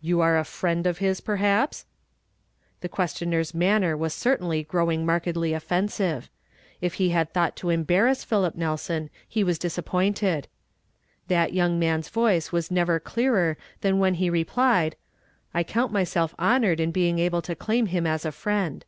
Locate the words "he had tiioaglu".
6.90-7.56